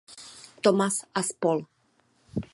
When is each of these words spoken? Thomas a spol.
Thomas 0.67 0.97
a 1.13 1.21
spol. 1.29 1.65